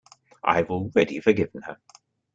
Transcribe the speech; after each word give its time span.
I 0.43 0.55
have 0.55 0.71
already 0.71 1.19
forgiven 1.19 1.61
her. 1.61 1.77